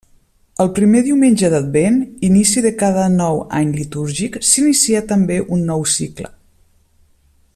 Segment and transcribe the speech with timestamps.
[0.63, 1.99] El primer diumenge d'Advent,
[2.29, 6.33] inici de cada nou any litúrgic, s'inicia també un nou cicle.